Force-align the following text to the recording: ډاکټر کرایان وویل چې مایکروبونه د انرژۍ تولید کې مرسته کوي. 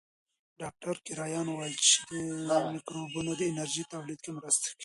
ډاکټر 0.61 0.95
کرایان 1.07 1.47
وویل 1.49 1.75
چې 1.87 1.95
مایکروبونه 2.71 3.31
د 3.35 3.41
انرژۍ 3.51 3.83
تولید 3.93 4.19
کې 4.25 4.31
مرسته 4.37 4.65
کوي. 4.71 4.79